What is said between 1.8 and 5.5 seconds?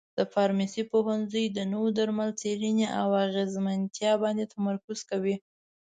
درملو څېړنې او اغیزمنتیا باندې تمرکز کوي.